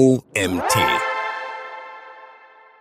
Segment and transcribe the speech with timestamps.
[0.00, 0.78] OMT.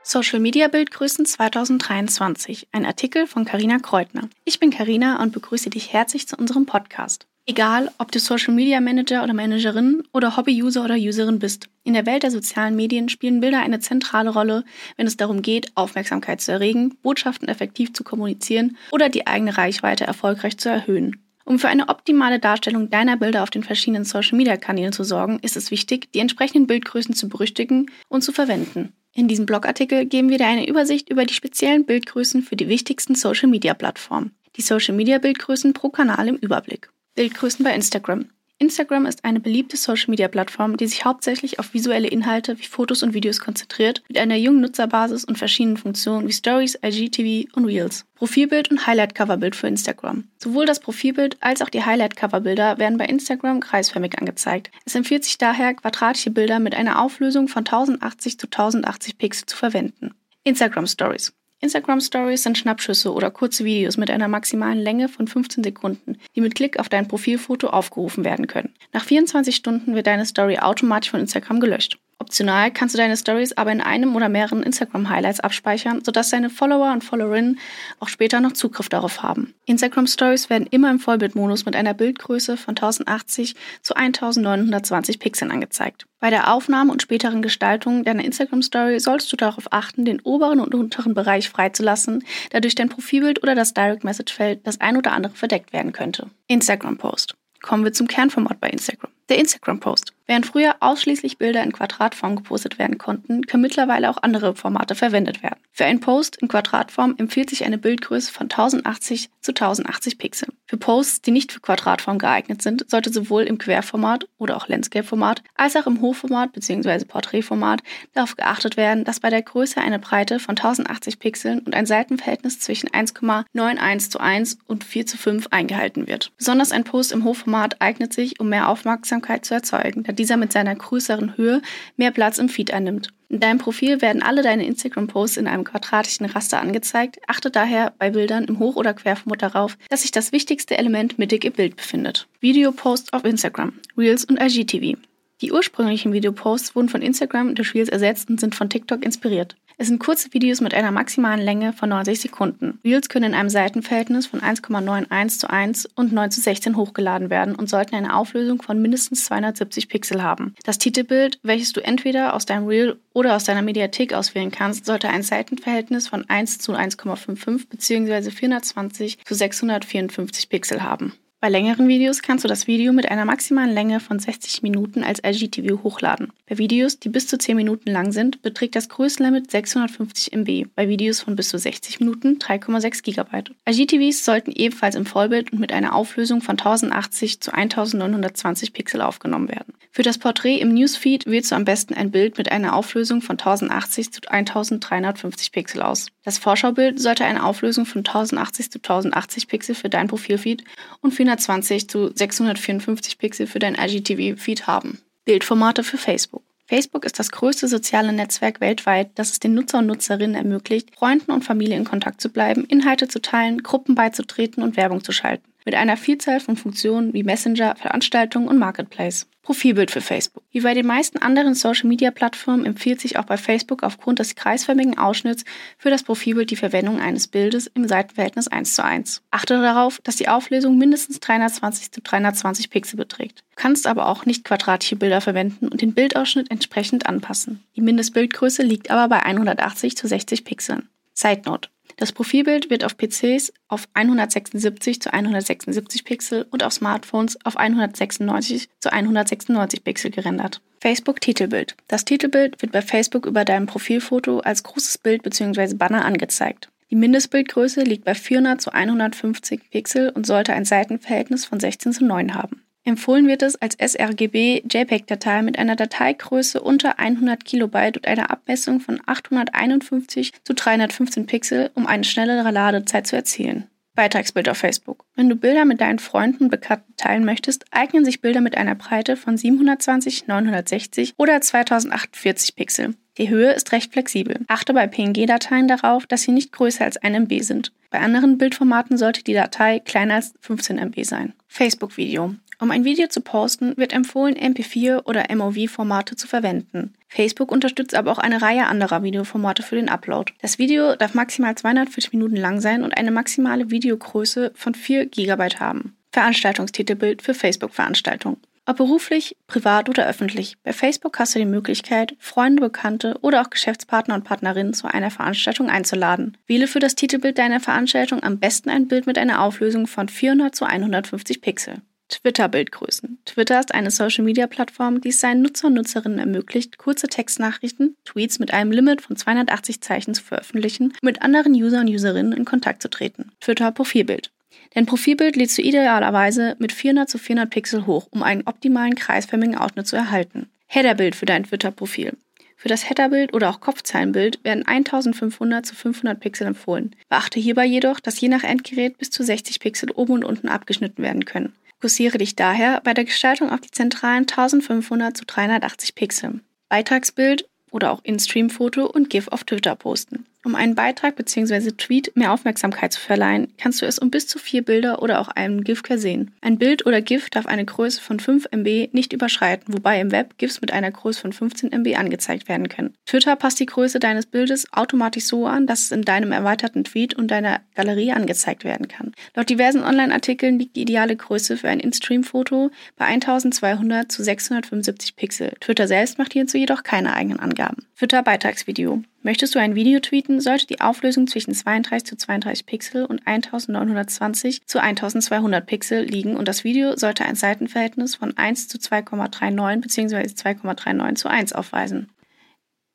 [0.04, 2.70] Social Media Bildgrößen 2023.
[2.72, 4.30] Ein Artikel von Karina Kreutner.
[4.46, 7.28] Ich bin Karina und begrüße dich herzlich zu unserem Podcast.
[7.46, 11.68] Egal, ob du Social Media Manager oder Managerin oder Hobby-User oder Userin bist.
[11.84, 14.64] In der Welt der sozialen Medien spielen Bilder eine zentrale Rolle,
[14.96, 20.06] wenn es darum geht, Aufmerksamkeit zu erregen, Botschaften effektiv zu kommunizieren oder die eigene Reichweite
[20.08, 21.22] erfolgreich zu erhöhen.
[21.50, 25.72] Um für eine optimale Darstellung deiner Bilder auf den verschiedenen Social-Media-Kanälen zu sorgen, ist es
[25.72, 28.94] wichtig, die entsprechenden Bildgrößen zu berüchtigen und zu verwenden.
[29.16, 33.16] In diesem Blogartikel geben wir dir eine Übersicht über die speziellen Bildgrößen für die wichtigsten
[33.16, 34.36] Social-Media-Plattformen.
[34.58, 36.92] Die Social-Media-Bildgrößen pro Kanal im Überblick.
[37.16, 38.30] Bildgrößen bei Instagram.
[38.62, 43.40] Instagram ist eine beliebte Social-Media-Plattform, die sich hauptsächlich auf visuelle Inhalte wie Fotos und Videos
[43.40, 48.06] konzentriert, mit einer jungen Nutzerbasis und verschiedenen Funktionen wie Stories, IGTV und Reels.
[48.16, 50.26] Profilbild und Highlight-Coverbild für Instagram.
[50.38, 54.72] Sowohl das Profilbild als auch die Highlight-Coverbilder werden bei Instagram kreisförmig angezeigt.
[54.86, 59.56] Es empfiehlt sich daher, quadratische Bilder mit einer Auflösung von 1080 zu 1080 Pixel zu
[59.56, 60.14] verwenden.
[60.44, 61.34] Instagram Stories.
[61.62, 66.42] Instagram Stories sind Schnappschüsse oder kurze Videos mit einer maximalen Länge von 15 Sekunden, die
[66.42, 68.74] mit Klick auf dein Profilfoto aufgerufen werden können.
[68.94, 72.00] Nach 24 Stunden wird deine Story automatisch von Instagram gelöscht.
[72.20, 76.92] Optional kannst du deine Stories aber in einem oder mehreren Instagram-Highlights abspeichern, sodass deine Follower
[76.92, 77.60] und Followerinnen
[78.00, 79.56] auch später noch Zugriff darauf haben.
[79.66, 86.06] Instagram-Stories werden immer im Vollbildmodus mit einer Bildgröße von 1080 zu 1920 Pixeln angezeigt.
[86.20, 90.76] Bei der Aufnahme und späteren Gestaltung deiner Instagram-Story solltest du darauf achten, den oberen und
[90.76, 95.72] unteren Bereich freizulassen, da durch dein Profilbild oder das Direct-Message-Feld das ein oder andere verdeckt
[95.72, 96.30] werden könnte.
[96.48, 97.36] Instagram-Post.
[97.62, 99.12] Kommen wir zum Kernformat bei Instagram.
[99.30, 100.14] Der Instagram-Post.
[100.30, 105.42] Während früher ausschließlich Bilder in Quadratform gepostet werden konnten, können mittlerweile auch andere Formate verwendet
[105.42, 105.60] werden.
[105.72, 110.52] Für einen Post in Quadratform empfiehlt sich eine Bildgröße von 1080 zu 1080 Pixeln.
[110.68, 115.42] Für Posts, die nicht für Quadratform geeignet sind, sollte sowohl im Querformat oder auch Landscape-Format
[115.56, 117.06] als auch im Hochformat bzw.
[117.06, 117.82] Porträtformat
[118.14, 122.60] darauf geachtet werden, dass bei der Größe eine Breite von 1080 Pixeln und ein Seitenverhältnis
[122.60, 126.32] zwischen 1,91 zu 1 und 4 zu 5 eingehalten wird.
[126.38, 130.52] Besonders ein Post im Hochformat eignet sich, um mehr Aufmerksamkeit zu erzeugen, da dieser mit
[130.52, 131.62] seiner größeren Höhe
[131.98, 133.10] mehr Platz im Feed einnimmt.
[133.30, 137.20] In deinem Profil werden alle deine Instagram-Posts in einem quadratischen Raster angezeigt.
[137.28, 141.46] Achte daher bei Bildern im Hoch- oder Querformat darauf, dass sich das wichtigste Element mittig
[141.46, 142.28] im Bild befindet.
[142.42, 144.98] Video-Posts auf Instagram, Reels und IGTV.
[145.42, 149.56] Die ursprünglichen Videoposts wurden von Instagram durch Reels ersetzt und sind von TikTok inspiriert.
[149.82, 152.82] Es sind kurze Videos mit einer maximalen Länge von 90 Sekunden.
[152.84, 157.56] Reels können in einem Seitenverhältnis von 1,91 zu 1 und 9 zu 16 hochgeladen werden
[157.56, 160.54] und sollten eine Auflösung von mindestens 270 Pixel haben.
[160.66, 165.08] Das Titelbild, welches du entweder aus deinem Reel oder aus deiner Mediathek auswählen kannst, sollte
[165.08, 168.32] ein Seitenverhältnis von 1 zu 1,55 bzw.
[168.32, 171.14] 420 zu 654 Pixel haben.
[171.42, 175.24] Bei längeren Videos kannst du das Video mit einer maximalen Länge von 60 Minuten als
[175.24, 176.34] IGTV hochladen.
[176.50, 180.90] Bei Videos, die bis zu 10 Minuten lang sind, beträgt das Größenlimit 650 MB, bei
[180.90, 183.54] Videos von bis zu 60 Minuten 3,6 GB.
[183.70, 189.48] IGTVs sollten ebenfalls im Vollbild und mit einer Auflösung von 1080 zu 1920 Pixel aufgenommen
[189.48, 189.74] werden.
[190.00, 193.38] Für das Porträt im Newsfeed wählst du am besten ein Bild mit einer Auflösung von
[193.38, 196.08] 1080 zu 1350 Pixel aus.
[196.24, 200.64] Das Vorschaubild sollte eine Auflösung von 1080 zu 1080 Pixel für dein Profilfeed
[201.02, 205.00] und 420 zu 654 Pixel für dein IGTV-Feed haben.
[205.26, 206.44] Bildformate für Facebook.
[206.66, 211.34] Facebook ist das größte soziale Netzwerk weltweit, das es den Nutzer und Nutzerinnen ermöglicht, Freunden
[211.34, 215.44] und Familie in Kontakt zu bleiben, Inhalte zu teilen, Gruppen beizutreten und Werbung zu schalten.
[215.70, 219.28] Mit einer Vielzahl von Funktionen wie Messenger, Veranstaltungen und Marketplace.
[219.44, 220.42] Profilbild für Facebook.
[220.50, 225.46] Wie bei den meisten anderen Social-Media-Plattformen empfiehlt sich auch bei Facebook aufgrund des kreisförmigen Ausschnitts
[225.78, 229.22] für das Profilbild die Verwendung eines Bildes im Seitenverhältnis 1 zu 1.
[229.30, 233.42] Achte darauf, dass die Auflösung mindestens 320 zu 320 Pixel beträgt.
[233.52, 237.64] Du kannst aber auch nicht quadratische Bilder verwenden und den Bildausschnitt entsprechend anpassen.
[237.76, 240.90] Die Mindestbildgröße liegt aber bei 180 zu 60 Pixeln.
[241.14, 241.70] Side Note.
[242.00, 248.70] Das Profilbild wird auf PCs auf 176 zu 176 Pixel und auf Smartphones auf 196
[248.80, 250.62] zu 196 Pixel gerendert.
[250.80, 251.76] Facebook Titelbild.
[251.90, 255.74] Das Titelbild wird bei Facebook über deinem Profilfoto als großes Bild bzw.
[255.74, 256.70] Banner angezeigt.
[256.90, 262.06] Die Mindestbildgröße liegt bei 400 zu 150 Pixel und sollte ein Seitenverhältnis von 16 zu
[262.06, 262.64] 9 haben.
[262.90, 268.80] Empfohlen wird es als sRGB JPEG-Datei mit einer Dateigröße unter 100 KB und einer Abmessung
[268.80, 273.68] von 851 zu 315 Pixel, um eine schnellere Ladezeit zu erzielen.
[273.94, 275.06] Beitragsbild auf Facebook.
[275.16, 278.74] Wenn du Bilder mit deinen Freunden und Bekannten teilen möchtest, eignen sich Bilder mit einer
[278.74, 282.96] Breite von 720, 960 oder 2048 Pixel.
[283.20, 284.40] Die Höhe ist recht flexibel.
[284.48, 287.72] Achte bei PNG-Dateien darauf, dass sie nicht größer als 1 MB sind.
[287.92, 291.34] Bei anderen Bildformaten sollte die Datei kleiner als 15 MB sein.
[291.48, 292.34] Facebook-Video.
[292.62, 296.94] Um ein Video zu posten, wird empfohlen, MP4 oder MOV-Formate zu verwenden.
[297.08, 300.34] Facebook unterstützt aber auch eine Reihe anderer Videoformate für den Upload.
[300.42, 305.56] Das Video darf maximal 240 Minuten lang sein und eine maximale Videogröße von 4 GB
[305.60, 305.96] haben.
[306.12, 308.38] Veranstaltungstitelbild für Facebook-Veranstaltungen.
[308.66, 310.56] Ob beruflich, privat oder öffentlich.
[310.64, 315.10] Bei Facebook hast du die Möglichkeit, Freunde, Bekannte oder auch Geschäftspartner und Partnerinnen zu einer
[315.10, 316.38] Veranstaltung einzuladen.
[316.46, 320.54] Wähle für das Titelbild deiner Veranstaltung am besten ein Bild mit einer Auflösung von 400
[320.54, 321.82] zu 150 Pixel.
[322.10, 323.20] Twitter-Bildgrößen.
[323.26, 328.54] Twitter ist eine Social-Media-Plattform, die es seinen Nutzer und Nutzerinnen ermöglicht, kurze Textnachrichten, Tweets mit
[328.54, 332.82] einem Limit von 280 Zeichen zu veröffentlichen und mit anderen User und Userinnen in Kontakt
[332.82, 333.32] zu treten.
[333.40, 334.32] Twitter-Profilbild.
[334.74, 339.56] Dein Profilbild lädst du idealerweise mit 400 zu 400 Pixel hoch, um einen optimalen kreisförmigen
[339.56, 340.50] Ausschnitt zu erhalten.
[340.68, 342.14] Headerbild für dein Twitter-Profil.
[342.56, 346.94] Für das Headerbild oder auch Kopfzeilenbild werden 1500 zu 500 Pixel empfohlen.
[347.08, 351.02] Beachte hierbei jedoch, dass je nach Endgerät bis zu 60 Pixel oben und unten abgeschnitten
[351.02, 351.54] werden können.
[351.82, 356.42] Fokussiere dich daher bei der Gestaltung auf die zentralen 1500 zu 380 Pixel.
[356.68, 360.26] Beitragsbild oder auch In-Stream-Foto und GIF auf Twitter posten.
[360.46, 361.72] Um einen Beitrag bzw.
[361.72, 365.28] Tweet mehr Aufmerksamkeit zu verleihen, kannst du es um bis zu vier Bilder oder auch
[365.28, 366.32] einen GIF versehen.
[366.40, 370.38] Ein Bild oder GIF darf eine Größe von 5 MB nicht überschreiten, wobei im Web
[370.38, 372.94] GIFs mit einer Größe von 15 MB angezeigt werden können.
[373.06, 377.16] Twitter passt die Größe deines Bildes automatisch so an, dass es in deinem erweiterten Tweet
[377.16, 379.14] und deiner Galerie angezeigt werden kann.
[379.36, 385.52] Laut diversen Online-Artikeln liegt die ideale Größe für ein In-Stream-Foto bei 1200 zu 675 Pixel.
[385.60, 387.86] Twitter selbst macht hierzu jedoch keine eigenen Angaben.
[387.98, 389.04] Twitter-Beitragsvideo.
[389.22, 394.66] Möchtest du ein Video tweeten, sollte die Auflösung zwischen 32 zu 32 Pixel und 1920
[394.66, 400.16] zu 1200 Pixel liegen und das Video sollte ein Seitenverhältnis von 1 zu 2,39 bzw.
[400.22, 402.10] 2,39 zu 1 aufweisen.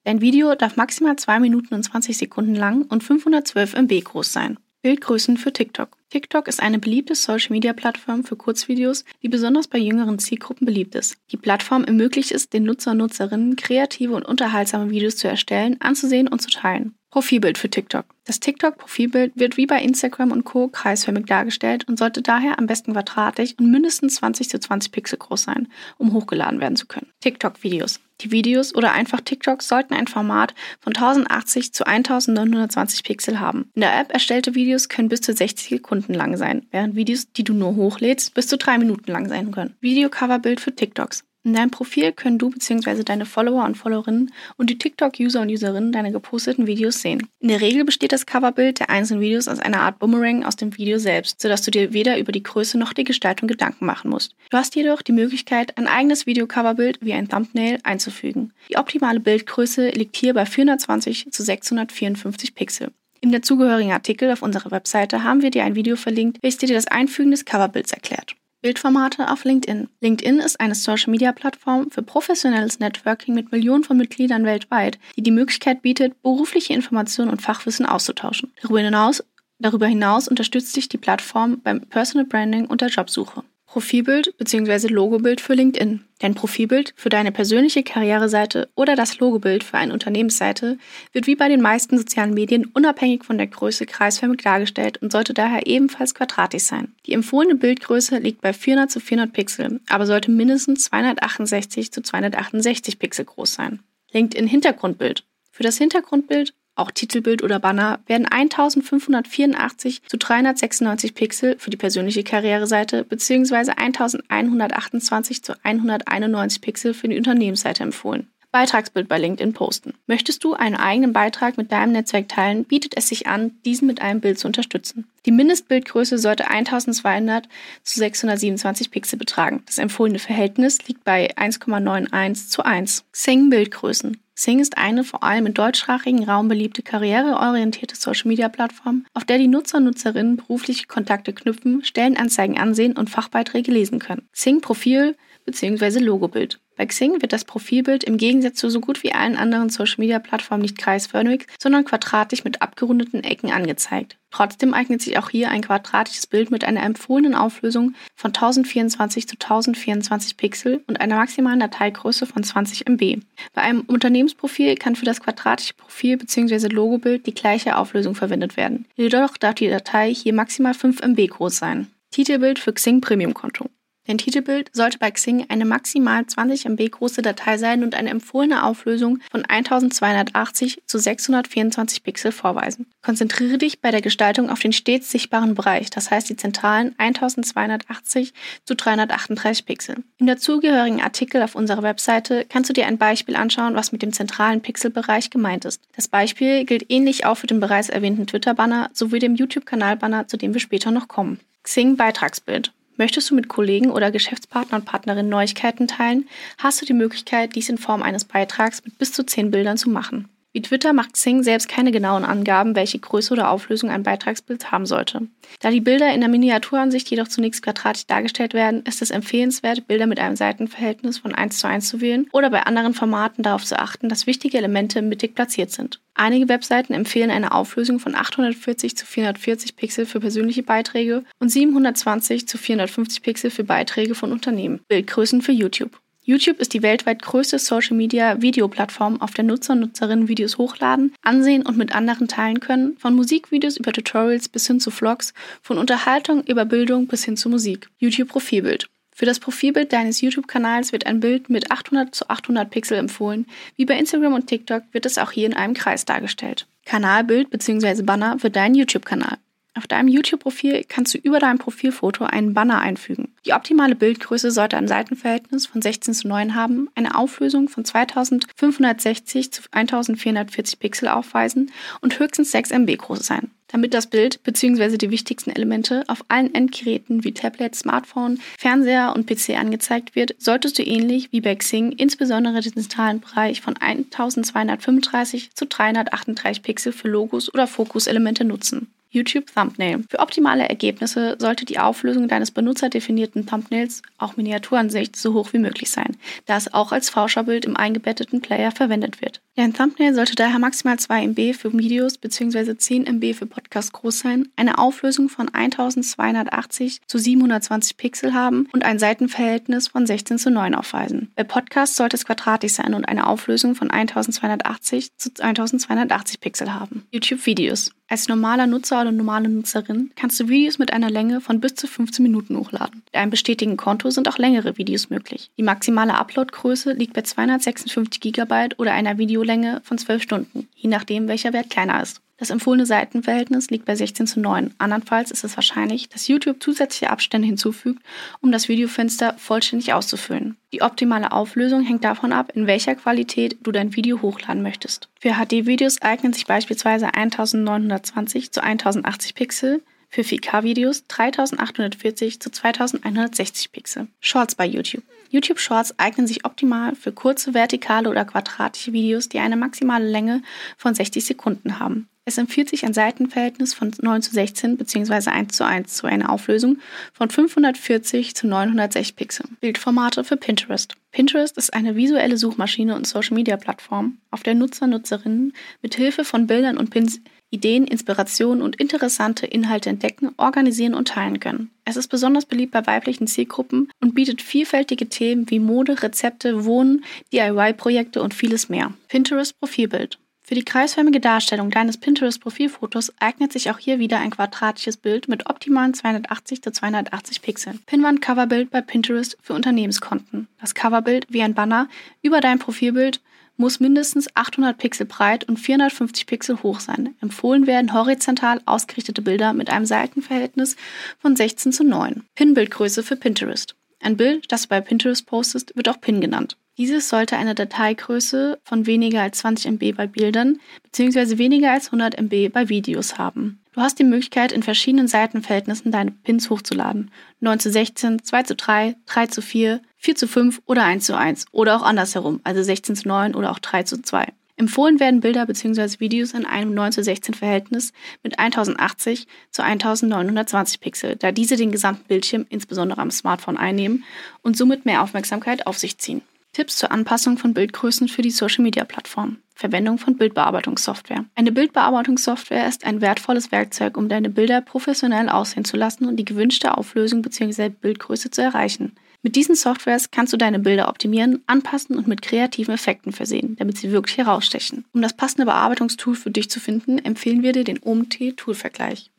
[0.05, 4.59] Dein Video darf maximal 2 Minuten und 20 Sekunden lang und 512 MB groß sein.
[4.81, 5.97] Bildgrößen für TikTok.
[6.15, 11.17] TikTok ist eine beliebte Social-Media-Plattform für Kurzvideos, die besonders bei jüngeren Zielgruppen beliebt ist.
[11.33, 16.29] Die Plattform ermöglicht es den Nutzer und Nutzerinnen, kreative und unterhaltsame Videos zu erstellen, anzusehen
[16.29, 16.95] und zu teilen.
[17.15, 18.07] Profilbild für TikTok.
[18.25, 20.67] Das TikTok-Profilbild wird wie bei Instagram und Co.
[20.67, 25.45] kreisförmig dargestellt und sollte daher am besten quadratisch und mindestens 20 zu 20 Pixel groß
[25.45, 27.07] sein, um hochgeladen werden zu können.
[27.21, 28.01] TikTok-Videos.
[28.23, 33.71] Die Videos oder einfach TikToks sollten ein Format von 1080 zu 1920 Pixel haben.
[33.75, 37.45] In der App erstellte Videos können bis zu 60 Sekunden lang sein, während Videos, die
[37.45, 39.77] du nur hochlädst, bis zu 3 Minuten lang sein können.
[39.81, 41.23] Videocoverbild für TikToks.
[41.47, 43.03] In deinem Profil können du bzw.
[43.03, 47.29] deine Follower und Followerinnen und die TikTok-User und Userinnen deine geposteten Videos sehen.
[47.39, 50.75] In der Regel besteht das Coverbild der einzelnen Videos aus einer Art Boomerang aus dem
[50.79, 54.35] Video selbst, sodass du dir weder über die Größe noch die Gestaltung Gedanken machen musst.
[54.49, 58.55] Du hast jedoch die Möglichkeit, ein eigenes Video-Coverbild wie ein Thumbnail einzufügen.
[58.71, 62.91] Die optimale Bildgröße liegt hier bei 420 zu 654 Pixel.
[63.21, 66.87] Im dazugehörigen Artikel auf unserer Webseite haben wir dir ein Video verlinkt, welches dir das
[66.87, 68.35] Einfügen des Coverbilds erklärt.
[68.65, 69.91] Bildformate auf LinkedIn.
[70.01, 75.83] LinkedIn ist eine Social-Media-Plattform für professionelles Networking mit Millionen von Mitgliedern weltweit, die die Möglichkeit
[75.83, 78.55] bietet, berufliche Informationen und Fachwissen auszutauschen.
[78.63, 79.23] Darüber hinaus,
[79.59, 83.45] darüber hinaus unterstützt dich die Plattform beim Personal Branding und der Jobsuche.
[83.75, 84.87] Profilbild bzw.
[84.87, 86.05] Logobild für LinkedIn.
[86.21, 90.79] Dein Profilbild für deine persönliche Karriereseite oder das Logobild für eine Unternehmensseite
[91.13, 95.35] wird wie bei den meisten sozialen Medien unabhängig von der Größe kreisförmig dargestellt und sollte
[95.35, 96.95] daher ebenfalls quadratisch sein.
[97.07, 103.01] Die empfohlene Bildgröße liegt bei 400 zu 400 Pixel, aber sollte mindestens 268 zu 268
[103.01, 103.81] Pixel groß sein.
[104.13, 105.25] LinkedIn Hintergrundbild.
[105.51, 112.25] Für das Hintergrundbild auch Titelbild oder Banner, werden 1584 zu 396 Pixel für die persönliche
[112.25, 113.73] Karriereseite bzw.
[113.77, 118.29] 1128 zu 191 Pixel für die Unternehmensseite empfohlen.
[118.55, 119.95] Beitragsbild bei LinkedIn posten.
[120.07, 124.01] Möchtest du einen eigenen Beitrag mit deinem Netzwerk teilen, bietet es sich an, diesen mit
[124.01, 125.09] einem Bild zu unterstützen.
[125.27, 127.49] Die Mindestbildgröße sollte 1200
[127.83, 129.65] zu 627 Pixel betragen.
[129.67, 133.05] Das empfohlene Verhältnis liegt bei 1,91 zu 1.
[133.11, 134.21] Xing Bildgrößen.
[134.35, 139.79] Xing ist eine vor allem im deutschsprachigen Raum beliebte karriereorientierte Social-Media-Plattform, auf der die Nutzer
[139.79, 144.29] und Nutzerinnen berufliche Kontakte knüpfen, Stellenanzeigen ansehen und Fachbeiträge lesen können.
[144.33, 146.01] Xing Profil bzw.
[146.01, 146.61] Logobild.
[146.77, 150.79] Bei Xing wird das Profilbild im Gegensatz zu so gut wie allen anderen Social-Media-Plattformen nicht
[150.79, 154.17] kreisförmig, sondern quadratisch mit abgerundeten Ecken angezeigt.
[154.31, 159.35] Trotzdem eignet sich auch hier ein quadratisches Bild mit einer empfohlenen Auflösung von 1024 zu
[159.35, 163.21] 1024 Pixel und einer maximalen Dateigröße von 20 MB.
[163.53, 166.67] Bei einem Unternehmensprofil kann für das quadratische Profil bzw.
[166.67, 168.87] Logobild die gleiche Auflösung verwendet werden.
[168.97, 171.87] Jedoch darf die Datei hier maximal 5 MB groß sein.
[172.11, 173.71] Titelbild für Xing Premium Konto.
[174.07, 178.63] Dein Titelbild sollte bei Xing eine maximal 20 MB große Datei sein und eine empfohlene
[178.63, 182.87] Auflösung von 1280 zu 624 Pixel vorweisen.
[183.03, 188.35] Konzentriere dich bei der Gestaltung auf den stets sichtbaren Bereich, das heißt die zentralen 1280
[188.67, 190.05] zu 338 Pixel.
[190.19, 194.13] Im dazugehörigen Artikel auf unserer Webseite kannst du dir ein Beispiel anschauen, was mit dem
[194.13, 195.81] zentralen Pixelbereich gemeint ist.
[195.97, 200.53] Das Beispiel gilt ähnlich auch für den bereits erwähnten Twitter-Banner sowie dem YouTube-Kanal-Banner, zu dem
[200.53, 201.41] wir später noch kommen.
[201.63, 202.71] Xing Beitragsbild.
[202.97, 207.69] Möchtest du mit Kollegen oder Geschäftspartner und Partnerinnen Neuigkeiten teilen, hast du die Möglichkeit, dies
[207.69, 210.29] in Form eines Beitrags mit bis zu zehn Bildern zu machen.
[210.55, 214.87] Wie Twitter macht Xing selbst keine genauen Angaben, welche Größe oder Auflösung ein Beitragsbild haben
[214.87, 215.27] sollte.
[215.59, 220.07] Da die Bilder in der Miniaturansicht jedoch zunächst quadratisch dargestellt werden, ist es empfehlenswert, Bilder
[220.07, 223.77] mit einem Seitenverhältnis von 1 zu 1 zu wählen oder bei anderen Formaten darauf zu
[223.77, 226.01] achten, dass wichtige Elemente mittig platziert sind.
[226.15, 232.47] Einige Webseiten empfehlen eine Auflösung von 840 zu 440 Pixel für persönliche Beiträge und 720
[232.47, 234.83] zu 450 Pixel für Beiträge von Unternehmen.
[234.87, 235.99] Bildgrößen für YouTube.
[236.27, 241.77] YouTube ist die weltweit größte Social-Media-Videoplattform, auf der Nutzer und Nutzerinnen Videos hochladen, ansehen und
[241.77, 246.65] mit anderen teilen können, von Musikvideos über Tutorials bis hin zu Vlogs, von Unterhaltung über
[246.65, 247.91] Bildung bis hin zu Musik.
[247.99, 248.89] YouTube-Profilbild.
[249.15, 253.47] Für das Profilbild deines YouTube-Kanals wird ein Bild mit 800 zu 800 Pixel empfohlen.
[253.77, 256.67] Wie bei Instagram und TikTok wird es auch hier in einem Kreis dargestellt.
[256.87, 258.03] Kanalbild bzw.
[258.03, 259.37] Banner für deinen YouTube-Kanal.
[259.77, 263.35] Auf deinem YouTube-Profil kannst du über dein Profilfoto einen Banner einfügen.
[263.45, 269.51] Die optimale Bildgröße sollte ein Seitenverhältnis von 16 zu 9 haben, eine Auflösung von 2560
[269.51, 273.51] zu 1440 Pixel aufweisen und höchstens 6 MB groß sein.
[273.67, 274.97] Damit das Bild bzw.
[274.97, 280.79] die wichtigsten Elemente auf allen Endgeräten wie Tablet, Smartphone, Fernseher und PC angezeigt wird, solltest
[280.79, 287.09] du ähnlich wie bei Xing insbesondere den zentralen Bereich von 1235 zu 338 Pixel für
[287.09, 288.93] Logos oder Fokuselemente nutzen.
[289.15, 290.05] YouTube Thumbnail.
[290.11, 295.91] Für optimale Ergebnisse sollte die Auflösung deines benutzerdefinierten Thumbnails, auch Miniaturansicht, so hoch wie möglich
[295.91, 296.17] sein,
[296.47, 299.41] da es auch als Vorschaubild im eingebetteten Player verwendet wird.
[299.57, 302.77] Dein Thumbnail sollte daher maximal 2 MB für Videos bzw.
[302.77, 308.85] 10 MB für Podcasts groß sein, eine Auflösung von 1280 zu 720 Pixel haben und
[308.85, 311.31] ein Seitenverhältnis von 16 zu 9 aufweisen.
[311.37, 317.07] Bei Podcasts sollte es quadratisch sein und eine Auflösung von 1280 zu 1280 Pixel haben.
[317.13, 317.93] YouTube Videos.
[318.07, 321.87] Als normaler Nutzer oder normale Nutzerin kannst du Videos mit einer Länge von bis zu
[321.87, 323.03] 15 Minuten hochladen.
[323.07, 325.51] Mit einem bestätigten Konto sind auch längere Videos möglich.
[325.57, 331.29] Die maximale Uploadgröße liegt bei 256 GB oder einer Videolänge von 12 Stunden, je nachdem
[331.29, 332.23] welcher Wert kleiner ist.
[332.39, 334.75] Das empfohlene Seitenverhältnis liegt bei 16 zu 9.
[334.79, 338.03] Andernfalls ist es wahrscheinlich, dass YouTube zusätzliche Abstände hinzufügt,
[338.41, 340.57] um das Videofenster vollständig auszufüllen.
[340.73, 345.11] Die optimale Auflösung hängt davon ab, in welcher Qualität du dein Video hochladen möchtest.
[345.21, 349.83] Für HD-Videos eignen sich beispielsweise 1920 zu 1080 Pixel,
[350.15, 354.07] für 4K-Videos 3840 zu 2160 Pixel.
[354.21, 355.03] Shorts bei YouTube.
[355.31, 360.43] YouTube Shorts eignen sich optimal für kurze vertikale oder quadratische Videos, die eine maximale Länge
[360.77, 362.09] von 60 Sekunden haben.
[362.27, 365.31] Es empfiehlt sich ein Seitenverhältnis von 9 zu 16 bzw.
[365.31, 366.79] 1 zu 1 zu einer Auflösung
[367.13, 369.47] von 540 zu 960 Pixel.
[369.61, 370.95] Bildformate für Pinterest.
[371.11, 376.79] Pinterest ist eine visuelle Suchmaschine und Social-Media-Plattform, auf der Nutzer Nutzerinnen mit Hilfe von Bildern
[376.79, 377.21] und Pins
[377.55, 381.71] Ideen, Inspirationen und interessante Inhalte entdecken, organisieren und teilen können.
[381.85, 387.05] Es ist besonders beliebt bei weiblichen Zielgruppen und bietet vielfältige Themen wie Mode, Rezepte, Wohnen,
[387.33, 388.93] DIY-Projekte und vieles mehr.
[389.09, 390.19] Pinterest Profilbild.
[390.47, 395.49] Für die kreisförmige Darstellung deines Pinterest-Profilfotos eignet sich auch hier wieder ein quadratisches Bild mit
[395.49, 397.81] optimalen 280 zu 280 Pixeln.
[397.87, 400.49] Pinwand-Coverbild bei Pinterest für Unternehmenskonten.
[400.61, 401.89] Das Coverbild wie ein Banner
[402.21, 403.23] über dein Profilbild
[403.57, 407.15] muss mindestens 800 Pixel breit und 450 Pixel hoch sein.
[407.21, 410.77] Empfohlen werden horizontal ausgerichtete Bilder mit einem Seitenverhältnis
[411.19, 412.25] von 16 zu 9.
[412.35, 413.77] Pin-Bildgröße für Pinterest.
[414.01, 416.57] Ein Bild, das du bei Pinterest postest, wird auch Pin genannt.
[416.77, 421.39] Dieses sollte eine Dateigröße von weniger als 20 MB bei Bildern bzw.
[421.39, 423.61] weniger als 100 MB bei Videos haben.
[423.75, 427.13] Du hast die Möglichkeit, in verschiedenen Seitenverhältnissen deine Pins hochzuladen.
[427.41, 431.17] 9 zu 16, 2 zu 3, 3 zu 4, 4 zu 5 oder 1 zu
[431.17, 434.33] 1 oder auch andersherum, also 16 zu 9 oder auch 3 zu 2.
[434.57, 435.99] Empfohlen werden Bilder bzw.
[435.99, 441.73] Videos in einem 9 zu 16 Verhältnis mit 1080 zu 1920 Pixel, da diese den
[441.73, 444.05] gesamten Bildschirm insbesondere am Smartphone einnehmen
[444.43, 446.23] und somit mehr Aufmerksamkeit auf sich ziehen.
[446.55, 449.39] Tipps zur Anpassung von Bildgrößen für die Social-Media-Plattform.
[449.55, 451.25] Verwendung von Bildbearbeitungssoftware.
[451.35, 456.25] Eine Bildbearbeitungssoftware ist ein wertvolles Werkzeug, um deine Bilder professionell aussehen zu lassen und die
[456.25, 457.69] gewünschte Auflösung bzw.
[457.69, 458.93] Bildgröße zu erreichen.
[459.23, 463.79] Mit diesen Softwares kannst du deine Bilder optimieren, anpassen und mit kreativen Effekten versehen, damit
[463.79, 464.85] sie wirklich herausstechen.
[464.93, 469.11] Um das passende Bearbeitungstool für dich zu finden, empfehlen wir dir den OMT-Toolvergleich.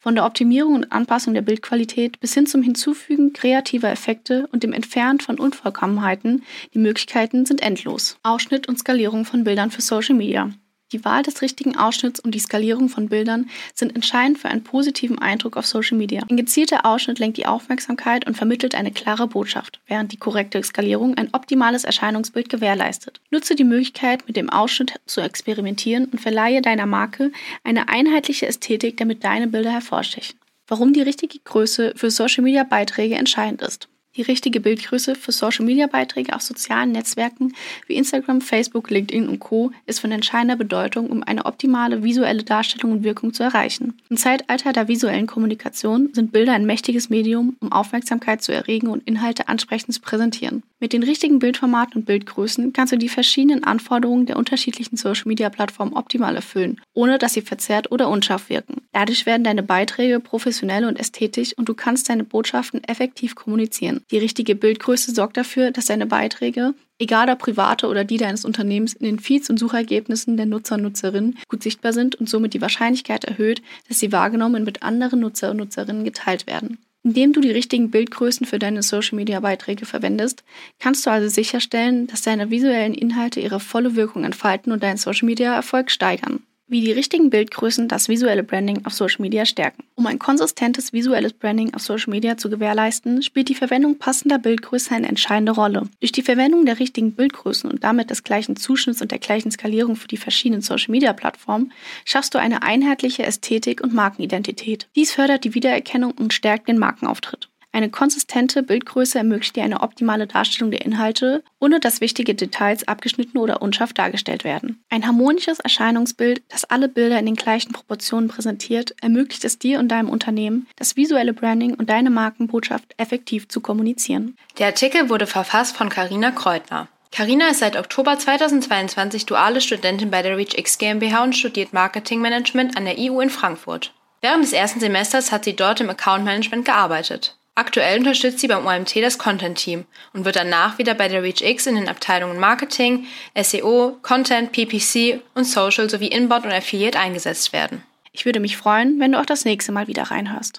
[0.00, 4.72] Von der Optimierung und Anpassung der Bildqualität bis hin zum Hinzufügen kreativer Effekte und dem
[4.72, 8.16] Entfernen von Unvollkommenheiten, die Möglichkeiten sind endlos.
[8.22, 10.50] Ausschnitt und Skalierung von Bildern für Social Media.
[10.92, 15.18] Die Wahl des richtigen Ausschnitts und die Skalierung von Bildern sind entscheidend für einen positiven
[15.18, 16.22] Eindruck auf Social Media.
[16.30, 21.14] Ein gezielter Ausschnitt lenkt die Aufmerksamkeit und vermittelt eine klare Botschaft, während die korrekte Skalierung
[21.16, 23.20] ein optimales Erscheinungsbild gewährleistet.
[23.30, 27.32] Nutze die Möglichkeit, mit dem Ausschnitt zu experimentieren und verleihe deiner Marke
[27.64, 30.38] eine einheitliche Ästhetik, damit deine Bilder hervorstechen.
[30.68, 33.88] Warum die richtige Größe für Social Media Beiträge entscheidend ist.
[34.18, 37.54] Die richtige Bildgröße für Social-Media-Beiträge auf sozialen Netzwerken
[37.86, 39.70] wie Instagram, Facebook, LinkedIn und Co.
[39.86, 43.96] ist von entscheidender Bedeutung, um eine optimale visuelle Darstellung und Wirkung zu erreichen.
[44.10, 49.06] Im Zeitalter der visuellen Kommunikation sind Bilder ein mächtiges Medium, um Aufmerksamkeit zu erregen und
[49.06, 50.64] Inhalte ansprechend zu präsentieren.
[50.80, 56.36] Mit den richtigen Bildformaten und Bildgrößen kannst du die verschiedenen Anforderungen der unterschiedlichen Social-Media-Plattformen optimal
[56.36, 58.82] erfüllen, ohne dass sie verzerrt oder unscharf wirken.
[58.92, 64.02] Dadurch werden deine Beiträge professionell und ästhetisch und du kannst deine Botschaften effektiv kommunizieren.
[64.12, 68.92] Die richtige Bildgröße sorgt dafür, dass deine Beiträge, egal ob private oder die deines Unternehmens,
[68.92, 72.60] in den Feeds und Suchergebnissen der Nutzer und Nutzerinnen gut sichtbar sind und somit die
[72.60, 76.78] Wahrscheinlichkeit erhöht, dass sie wahrgenommen und mit anderen Nutzer und Nutzerinnen geteilt werden.
[77.08, 80.44] Indem du die richtigen Bildgrößen für deine Social-Media-Beiträge verwendest,
[80.78, 85.90] kannst du also sicherstellen, dass deine visuellen Inhalte ihre volle Wirkung entfalten und deinen Social-Media-Erfolg
[85.90, 89.84] steigern wie die richtigen Bildgrößen das visuelle Branding auf Social Media stärken.
[89.94, 94.96] Um ein konsistentes visuelles Branding auf Social Media zu gewährleisten, spielt die Verwendung passender Bildgrößen
[94.96, 95.88] eine entscheidende Rolle.
[96.00, 99.96] Durch die Verwendung der richtigen Bildgrößen und damit des gleichen Zuschnitts und der gleichen Skalierung
[99.96, 101.72] für die verschiedenen Social Media Plattformen
[102.04, 104.88] schaffst du eine einheitliche Ästhetik und Markenidentität.
[104.94, 107.48] Dies fördert die Wiedererkennung und stärkt den Markenauftritt.
[107.78, 113.38] Eine konsistente Bildgröße ermöglicht dir eine optimale Darstellung der Inhalte, ohne dass wichtige Details abgeschnitten
[113.38, 114.82] oder unscharf dargestellt werden.
[114.90, 119.90] Ein harmonisches Erscheinungsbild, das alle Bilder in den gleichen Proportionen präsentiert, ermöglicht es dir und
[119.90, 124.34] deinem Unternehmen, das visuelle Branding und deine Markenbotschaft effektiv zu kommunizieren.
[124.58, 126.88] Der Artikel wurde verfasst von Karina Kreutner.
[127.12, 132.86] Karina ist seit Oktober 2022 duale Studentin bei der ReachX GmbH und studiert Marketingmanagement an
[132.86, 133.94] der IU in Frankfurt.
[134.20, 137.37] Während des ersten Semesters hat sie dort im Account Management gearbeitet.
[137.58, 141.74] Aktuell unterstützt sie beim OMT das Content-Team und wird danach wieder bei der ReachX in
[141.74, 147.82] den Abteilungen Marketing, SEO, Content, PPC und Social sowie Inbound und Affiliate eingesetzt werden.
[148.12, 150.56] Ich würde mich freuen, wenn du auch das nächste Mal wieder reinhörst.